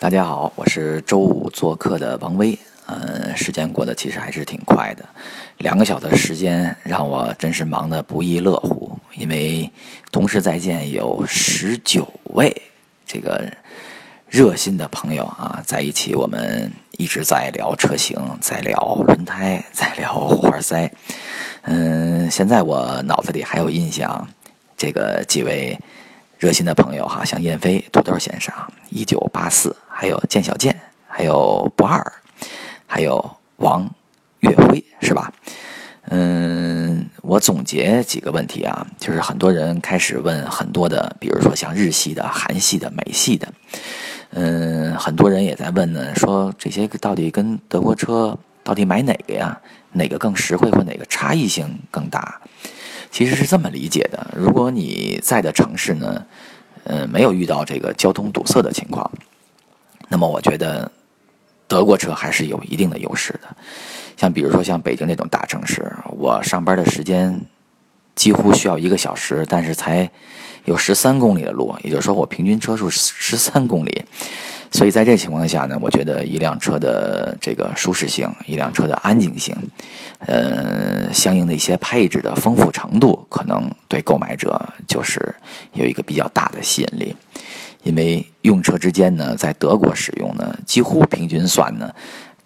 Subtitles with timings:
[0.00, 2.56] 大家好，我是周五做客的王威。
[2.86, 5.04] 嗯，时间过得其实还是挺快的，
[5.56, 8.96] 两个小时时间让我真是忙得不亦乐乎。
[9.16, 9.68] 因为
[10.12, 12.62] 同时在线有十九位
[13.04, 13.44] 这个
[14.28, 20.88] 热心的朋友啊，在一起，我们一直在聊车型，在聊轮胎，在聊火花塞。
[21.62, 24.28] 嗯，现在我脑子里还有印象，
[24.76, 25.76] 这个几位
[26.38, 28.54] 热心的朋友哈，像燕飞、土豆先生、
[28.90, 32.04] 一九八四，还有建小建，还有不二。
[32.86, 33.88] 还有王
[34.40, 35.30] 岳辉是吧？
[36.10, 43.46] 嗯，我总结几个问题啊，就是很多人开始问很多的，比如说像日系的、韩系的、美系的，
[44.30, 49.60] 嗯，很多人也在问呢，说这些到底跟德国车到底买哪个呀？
[49.92, 52.40] 哪个更实惠或哪个差异性更大？
[53.10, 56.24] 其实是这么理解的：如果你在的城市呢，
[56.88, 59.08] 嗯，没有遇到这个交通堵塞的情况，
[60.08, 60.90] 那么我觉得。
[61.70, 63.56] 德国车还是有一定的优势的，
[64.16, 65.86] 像比如说像北京那种大城市，
[66.16, 67.38] 我上班的时间
[68.14, 70.10] 几乎需要一个小时，但是才
[70.64, 74.02] 有十三公里的路，也就是说我平均车速十三公里。
[74.70, 79.56] 所以在这情况下呢，我觉得一辆车的这个舒适性、一辆车的安静性，
[80.20, 85.34] 呃，相应的一些配置的丰富程度，可能对购买者就是
[85.72, 87.16] 有一个比较大的吸引力。
[87.84, 91.90] 因为用车之间呢，在德国使用呢，几乎平均算呢，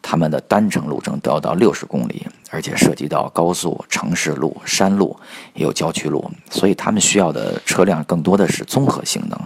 [0.00, 5.18] 他们的单程路程都要到六十公里，而且涉及到高速、城市路、山路，
[5.54, 9.40] 也有郊区路，所以他们需要的车辆更多的是综合性能。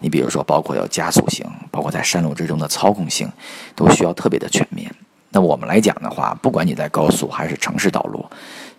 [0.00, 3.30] 你比如说，包括要加速性，包括在山路之中的操控性，
[3.76, 4.92] 都需要特别的全面。
[5.30, 8.26] 那我们来讲的话，不管你在高速还是城市道路，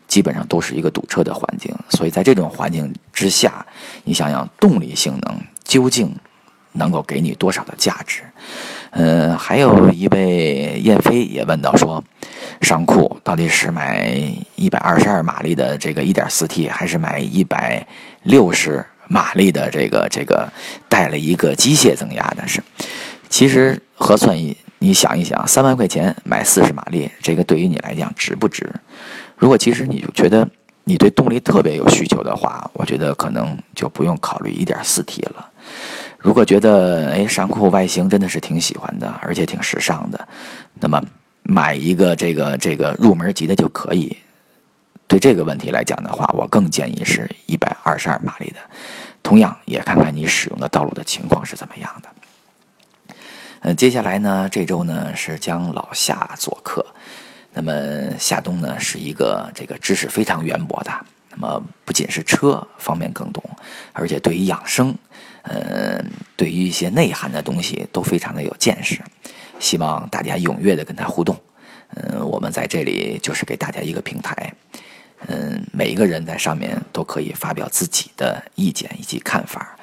[0.10, 1.74] 基本上都是一个堵车的环境。
[1.88, 3.66] 所以在这种环境之下，
[4.04, 6.14] 你想想动力性能究竟？
[6.74, 8.22] 能够给你多少的价值？
[8.92, 12.02] 嗯，还有一位燕飞也问到说，
[12.62, 14.12] 尚酷到底是买
[14.56, 17.86] 一百二十二马力的这个一点四 T，还是买一百
[18.23, 20.48] 六十马力的这个这个
[20.88, 22.48] 带了一个机械增压的？
[22.48, 22.61] 是，
[23.30, 28.70] 其实核算一，你想一想，三万块钱买四十马力，这个对于你来讲值不值？
[29.38, 30.48] 如果其实你就觉得
[30.83, 35.50] 你对动力特别有需求的话，我觉得可能就不用考虑一点四 T 了。
[36.17, 40.28] 如果觉得哎，尚酷外形真的是挺喜欢的，而且挺时尚的，
[40.82, 41.02] 那么
[41.49, 44.15] 买一个这个这个入门级的就可以。
[45.08, 48.60] 对这个问题来讲的话，我更建议是一百二十二马力的。
[49.23, 53.15] 同样也看看你使用的道路的情况是怎么样的。
[53.61, 56.86] 嗯，接下来呢，这周呢是将老夏做客。
[57.52, 57.71] 那么
[58.20, 60.92] 夏冬呢是一个这个知识非常渊博的，
[61.32, 63.43] 那么不仅是车方面更懂，
[63.92, 64.95] 而且对于养生。
[65.43, 69.02] 嗯，对于一些内涵的东西都非常的有见识，
[69.59, 71.39] 希望大家踊跃的跟他互动。
[71.95, 74.53] 嗯，我们在这里就是给大家一个平台，
[75.27, 79.75] 嗯，每一个人在上面都可以发表自己的意见以及看法。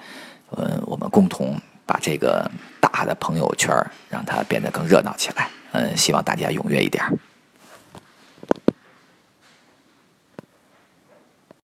[0.57, 2.51] 嗯，我们共同把这个
[2.81, 3.75] 大的朋友圈
[4.09, 5.49] 让它变得更热闹起来。
[5.73, 7.05] 嗯，希望大家踊跃一点。